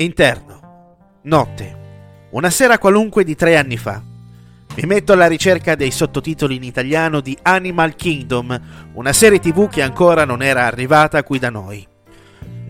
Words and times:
Interno. 0.00 1.18
Notte. 1.24 2.28
Una 2.30 2.48
sera 2.48 2.78
qualunque 2.78 3.22
di 3.22 3.34
tre 3.34 3.58
anni 3.58 3.76
fa. 3.76 4.02
Mi 4.74 4.86
metto 4.86 5.12
alla 5.12 5.26
ricerca 5.26 5.74
dei 5.74 5.90
sottotitoli 5.90 6.56
in 6.56 6.62
italiano 6.62 7.20
di 7.20 7.36
Animal 7.42 7.96
Kingdom, 7.96 8.60
una 8.94 9.12
serie 9.12 9.40
tv 9.40 9.68
che 9.68 9.82
ancora 9.82 10.24
non 10.24 10.40
era 10.40 10.64
arrivata 10.64 11.22
qui 11.22 11.38
da 11.38 11.50
noi. 11.50 11.86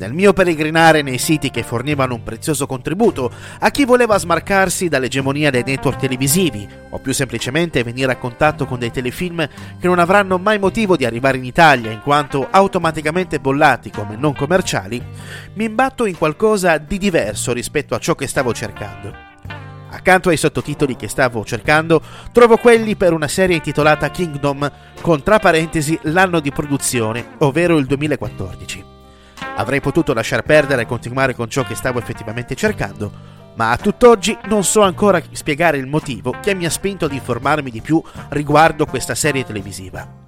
Nel 0.00 0.14
mio 0.14 0.32
peregrinare 0.32 1.02
nei 1.02 1.18
siti 1.18 1.50
che 1.50 1.62
fornivano 1.62 2.14
un 2.14 2.22
prezioso 2.22 2.66
contributo 2.66 3.30
a 3.58 3.70
chi 3.70 3.84
voleva 3.84 4.16
smarcarsi 4.16 4.88
dall'egemonia 4.88 5.50
dei 5.50 5.62
network 5.62 5.98
televisivi 5.98 6.66
o 6.88 6.98
più 7.00 7.12
semplicemente 7.12 7.82
venire 7.82 8.10
a 8.10 8.16
contatto 8.16 8.64
con 8.64 8.78
dei 8.78 8.90
telefilm 8.90 9.46
che 9.78 9.86
non 9.86 9.98
avranno 9.98 10.38
mai 10.38 10.58
motivo 10.58 10.96
di 10.96 11.04
arrivare 11.04 11.36
in 11.36 11.44
Italia 11.44 11.90
in 11.90 12.00
quanto 12.00 12.48
automaticamente 12.50 13.40
bollati 13.40 13.90
come 13.90 14.16
non 14.16 14.34
commerciali, 14.34 15.04
mi 15.56 15.64
imbatto 15.64 16.06
in 16.06 16.16
qualcosa 16.16 16.78
di 16.78 16.96
diverso 16.96 17.52
rispetto 17.52 17.94
a 17.94 17.98
ciò 17.98 18.14
che 18.14 18.26
stavo 18.26 18.54
cercando. 18.54 19.14
Accanto 19.90 20.30
ai 20.30 20.38
sottotitoli 20.38 20.96
che 20.96 21.08
stavo 21.08 21.44
cercando, 21.44 22.00
trovo 22.32 22.56
quelli 22.56 22.96
per 22.96 23.12
una 23.12 23.28
serie 23.28 23.56
intitolata 23.56 24.10
Kingdom, 24.10 24.72
con 25.02 25.22
tra 25.22 25.38
parentesi 25.38 25.98
l'anno 26.04 26.40
di 26.40 26.50
produzione, 26.50 27.32
ovvero 27.40 27.76
il 27.76 27.84
2014. 27.84 28.89
Avrei 29.60 29.82
potuto 29.82 30.14
lasciar 30.14 30.40
perdere 30.40 30.82
e 30.82 30.86
continuare 30.86 31.34
con 31.34 31.50
ciò 31.50 31.64
che 31.64 31.74
stavo 31.74 31.98
effettivamente 31.98 32.54
cercando, 32.54 33.12
ma 33.56 33.72
a 33.72 33.76
tutt'oggi 33.76 34.36
non 34.46 34.64
so 34.64 34.80
ancora 34.80 35.20
spiegare 35.32 35.76
il 35.76 35.86
motivo 35.86 36.34
che 36.40 36.54
mi 36.54 36.64
ha 36.64 36.70
spinto 36.70 37.04
ad 37.04 37.12
informarmi 37.12 37.70
di 37.70 37.82
più 37.82 38.02
riguardo 38.30 38.86
questa 38.86 39.14
serie 39.14 39.44
televisiva. 39.44 40.26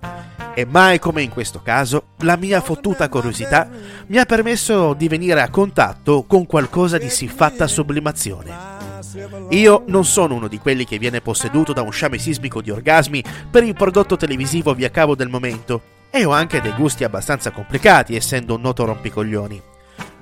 E 0.53 0.67
mai 0.67 0.99
come 0.99 1.23
in 1.23 1.31
questo 1.31 1.63
caso, 1.63 2.09
la 2.19 2.37
mia 2.37 2.61
fottuta 2.61 3.09
curiosità 3.09 3.71
mi 4.09 4.19
ha 4.19 4.27
permesso 4.27 4.93
di 4.93 5.09
venire 5.09 5.41
a 5.41 5.49
contatto 5.49 6.25
con 6.25 6.45
qualcosa 6.45 6.99
di 6.99 7.09
siffatta 7.09 7.67
sublimazione. 7.67 8.55
Io 9.49 9.85
non 9.87 10.05
sono 10.05 10.35
uno 10.35 10.47
di 10.47 10.59
quelli 10.59 10.85
che 10.85 10.99
viene 10.99 11.23
posseduto 11.23 11.73
da 11.73 11.81
un 11.81 11.91
sciame 11.91 12.19
sismico 12.19 12.61
di 12.61 12.71
orgasmi 12.71 13.25
per 13.51 13.63
il 13.63 13.73
prodotto 13.73 14.19
televisivo 14.19 14.75
via 14.75 14.91
cavo 14.91 15.15
del 15.15 15.31
momento, 15.31 15.81
e 16.15 16.27
ho 16.27 16.31
anche 16.31 16.61
dei 16.61 16.75
gusti 16.75 17.05
abbastanza 17.05 17.51
complicati, 17.51 18.15
essendo 18.15 18.55
un 18.57 18.61
noto 18.61 18.85
rompicoglioni. 18.85 19.63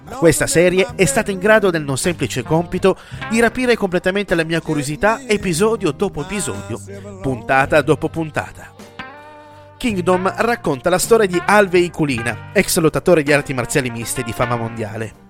Ma 0.04 0.16
questa 0.16 0.46
serie 0.46 0.86
è 0.94 1.04
stata 1.04 1.32
in 1.32 1.40
grado 1.40 1.70
del 1.70 1.82
non 1.82 1.98
semplice 1.98 2.44
compito 2.44 2.96
di 3.28 3.40
rapire 3.40 3.76
completamente 3.76 4.36
la 4.36 4.44
mia 4.44 4.60
curiosità 4.60 5.20
episodio 5.26 5.90
dopo 5.90 6.22
episodio, 6.22 6.80
puntata 7.20 7.82
dopo 7.82 8.08
puntata. 8.08 8.72
Kingdom 9.76 10.32
racconta 10.36 10.90
la 10.90 10.98
storia 10.98 11.26
di 11.26 11.42
Alvey 11.44 11.90
Culina, 11.90 12.50
ex 12.52 12.78
lottatore 12.78 13.24
di 13.24 13.32
arti 13.32 13.52
marziali 13.52 13.90
miste 13.90 14.22
di 14.22 14.32
fama 14.32 14.54
mondiale. 14.54 15.28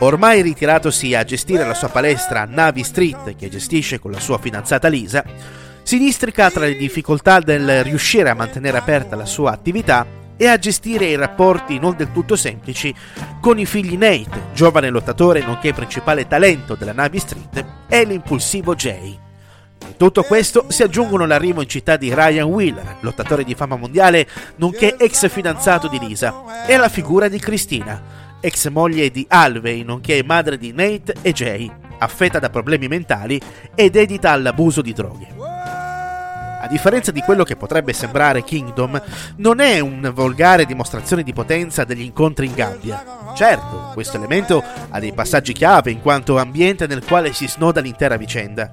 Ormai 0.00 0.42
ritiratosi 0.42 1.14
a 1.14 1.24
gestire 1.24 1.64
la 1.64 1.74
sua 1.74 1.88
palestra 1.88 2.44
Navy 2.44 2.82
Street, 2.82 3.36
che 3.36 3.48
gestisce 3.48 4.00
con 4.00 4.10
la 4.10 4.18
sua 4.20 4.38
fidanzata 4.38 4.88
Lisa, 4.88 5.24
si 5.84 5.98
districa 5.98 6.50
tra 6.50 6.64
le 6.64 6.76
difficoltà 6.76 7.40
del 7.40 7.84
riuscire 7.84 8.30
a 8.30 8.34
mantenere 8.34 8.78
aperta 8.78 9.16
la 9.16 9.26
sua 9.26 9.52
attività 9.52 10.06
e 10.34 10.46
a 10.48 10.56
gestire 10.56 11.04
i 11.04 11.14
rapporti 11.14 11.78
non 11.78 11.94
del 11.94 12.10
tutto 12.10 12.36
semplici 12.36 12.92
con 13.38 13.58
i 13.58 13.66
figli 13.66 13.96
Nate, 13.96 14.46
giovane 14.54 14.88
lottatore 14.88 15.44
nonché 15.44 15.74
principale 15.74 16.26
talento 16.26 16.74
della 16.74 16.94
Navy 16.94 17.18
Street, 17.18 17.64
e 17.86 18.04
l'impulsivo 18.04 18.74
Jay. 18.74 19.18
In 19.86 19.96
tutto 19.98 20.22
questo 20.22 20.64
si 20.68 20.82
aggiungono 20.82 21.26
l'arrivo 21.26 21.60
in 21.60 21.68
città 21.68 21.98
di 21.98 22.14
Ryan 22.14 22.48
Wheeler, 22.48 22.96
lottatore 23.00 23.44
di 23.44 23.54
fama 23.54 23.76
mondiale, 23.76 24.26
nonché 24.56 24.96
ex 24.98 25.28
fidanzato 25.28 25.86
di 25.88 25.98
Lisa, 25.98 26.66
e 26.66 26.78
la 26.78 26.88
figura 26.88 27.28
di 27.28 27.38
Christina, 27.38 28.02
ex 28.40 28.70
moglie 28.70 29.10
di 29.10 29.26
Alvey, 29.28 29.84
nonché 29.84 30.24
madre 30.24 30.56
di 30.56 30.72
Nate 30.72 31.14
e 31.20 31.32
Jay, 31.32 31.70
affetta 31.98 32.38
da 32.38 32.48
problemi 32.48 32.88
mentali 32.88 33.38
ed 33.74 33.92
dedita 33.92 34.30
all'abuso 34.30 34.80
di 34.80 34.94
droghe. 34.94 35.43
A 36.64 36.66
differenza 36.66 37.12
di 37.12 37.20
quello 37.20 37.44
che 37.44 37.56
potrebbe 37.56 37.92
sembrare 37.92 38.42
Kingdom, 38.42 38.98
non 39.36 39.60
è 39.60 39.80
una 39.80 40.08
volgare 40.08 40.64
dimostrazione 40.64 41.22
di 41.22 41.34
potenza 41.34 41.84
degli 41.84 42.00
incontri 42.00 42.46
in 42.46 42.54
gabbia. 42.54 43.04
Certo, 43.36 43.90
questo 43.92 44.16
elemento 44.16 44.64
ha 44.88 44.98
dei 44.98 45.12
passaggi 45.12 45.52
chiave 45.52 45.90
in 45.90 46.00
quanto 46.00 46.38
ambiente 46.38 46.86
nel 46.86 47.04
quale 47.04 47.34
si 47.34 47.46
snoda 47.46 47.82
l'intera 47.82 48.16
vicenda. 48.16 48.72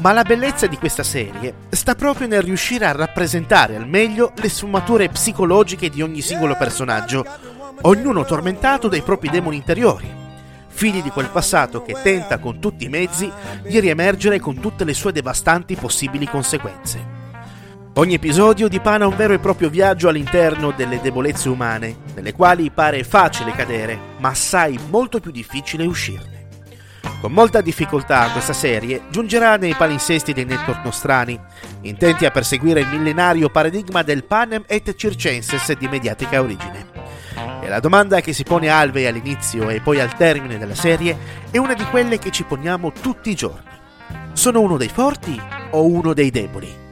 Ma 0.00 0.12
la 0.12 0.22
bellezza 0.22 0.66
di 0.66 0.76
questa 0.76 1.02
serie 1.02 1.54
sta 1.70 1.94
proprio 1.94 2.28
nel 2.28 2.42
riuscire 2.42 2.84
a 2.84 2.92
rappresentare 2.92 3.74
al 3.74 3.88
meglio 3.88 4.32
le 4.36 4.50
sfumature 4.50 5.08
psicologiche 5.08 5.88
di 5.88 6.02
ogni 6.02 6.20
singolo 6.20 6.56
personaggio, 6.56 7.24
ognuno 7.80 8.26
tormentato 8.26 8.88
dai 8.88 9.00
propri 9.00 9.30
demoni 9.30 9.56
interiori, 9.56 10.12
figli 10.68 11.02
di 11.02 11.08
quel 11.08 11.30
passato 11.30 11.80
che 11.80 11.96
tenta 12.02 12.36
con 12.36 12.58
tutti 12.58 12.84
i 12.84 12.90
mezzi 12.90 13.32
di 13.62 13.80
riemergere 13.80 14.40
con 14.40 14.60
tutte 14.60 14.84
le 14.84 14.92
sue 14.92 15.12
devastanti 15.12 15.74
possibili 15.74 16.26
conseguenze. 16.26 17.13
Ogni 17.96 18.14
episodio 18.14 18.66
dipana 18.66 19.06
un 19.06 19.14
vero 19.14 19.34
e 19.34 19.38
proprio 19.38 19.70
viaggio 19.70 20.08
all'interno 20.08 20.72
delle 20.72 21.00
debolezze 21.00 21.48
umane, 21.48 21.98
nelle 22.16 22.32
quali 22.32 22.72
pare 22.72 23.04
facile 23.04 23.52
cadere, 23.52 23.96
ma 24.18 24.30
assai 24.30 24.76
molto 24.90 25.20
più 25.20 25.30
difficile 25.30 25.86
uscirne. 25.86 26.48
Con 27.20 27.30
molta 27.30 27.60
difficoltà 27.60 28.30
questa 28.32 28.52
serie 28.52 29.02
giungerà 29.10 29.56
nei 29.56 29.74
palinsesti 29.74 30.32
dei 30.32 30.44
network 30.44 30.84
nostrani, 30.84 31.38
intenti 31.82 32.26
a 32.26 32.32
perseguire 32.32 32.80
il 32.80 32.88
millenario 32.88 33.48
paradigma 33.48 34.02
del 34.02 34.24
panem 34.24 34.64
et 34.66 34.92
circenses 34.96 35.70
di 35.74 35.86
mediatica 35.86 36.40
origine. 36.40 36.86
E 37.62 37.68
la 37.68 37.78
domanda 37.78 38.20
che 38.20 38.32
si 38.32 38.42
pone 38.42 38.70
Alve 38.70 39.06
all'inizio 39.06 39.70
e 39.70 39.80
poi 39.80 40.00
al 40.00 40.16
termine 40.16 40.58
della 40.58 40.74
serie 40.74 41.16
è 41.48 41.58
una 41.58 41.74
di 41.74 41.84
quelle 41.84 42.18
che 42.18 42.32
ci 42.32 42.42
poniamo 42.42 42.90
tutti 42.90 43.30
i 43.30 43.36
giorni. 43.36 43.70
Sono 44.32 44.60
uno 44.62 44.76
dei 44.76 44.88
forti 44.88 45.40
o 45.70 45.86
uno 45.86 46.12
dei 46.12 46.32
deboli? 46.32 46.82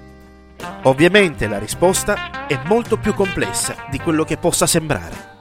Ovviamente 0.84 1.46
la 1.46 1.60
risposta 1.60 2.46
è 2.48 2.60
molto 2.66 2.96
più 2.96 3.14
complessa 3.14 3.86
di 3.88 4.00
quello 4.00 4.24
che 4.24 4.36
possa 4.36 4.66
sembrare. 4.66 5.31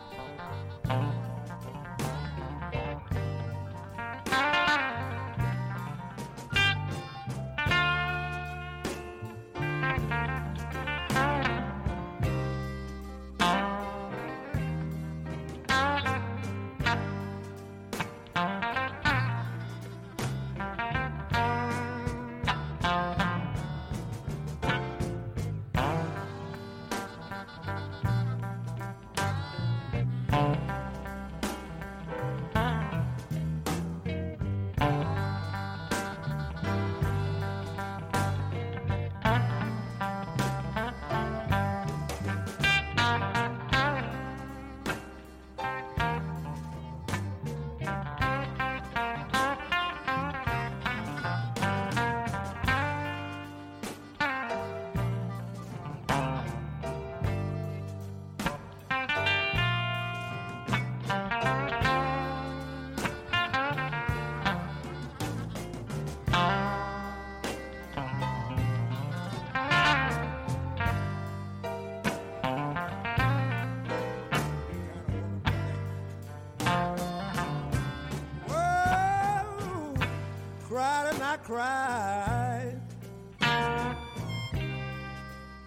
I 81.31 81.37
cried. 81.37 82.81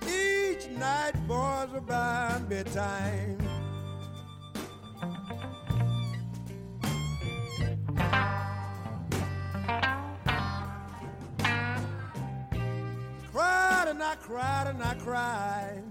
Each 0.07 0.69
night, 0.69 1.15
boys, 1.27 1.73
about 1.75 2.47
bedtime. 2.51 3.39
Cried 13.33 13.89
and 13.89 14.03
I 14.03 14.17
cried 14.21 14.67
and 14.67 14.83
I 14.83 14.95
cried. 14.97 15.83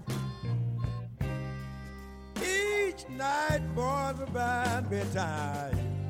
Each 2.36 3.08
night, 3.08 3.62
boys, 3.74 4.20
about 4.20 4.88
bedtime. 4.88 6.03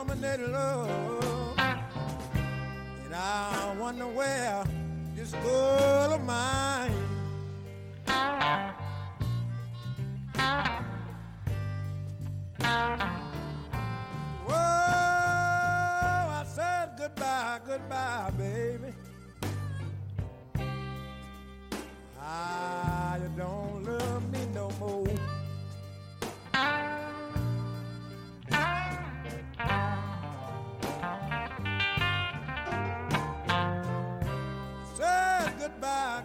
Woman 0.00 0.20
that 0.22 0.40
love. 0.40 1.58
And 3.04 3.14
I 3.14 3.76
wonder 3.78 4.06
where 4.06 4.64
this 5.14 5.32
girl 5.32 6.14
of 6.14 6.24
mine. 6.24 6.90
Whoa, 14.46 14.54
I 16.40 16.44
said 16.46 16.92
goodbye, 16.96 17.60
goodbye, 17.66 18.30
baby. 18.38 18.94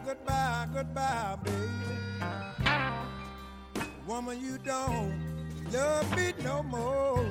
Goodbye, 0.03 0.67
goodbye, 0.73 1.37
baby. 1.43 2.69
Woman, 4.07 4.39
you 4.41 4.57
don't 4.57 5.13
love 5.71 6.15
me 6.15 6.33
no 6.43 6.63
more. 6.63 7.25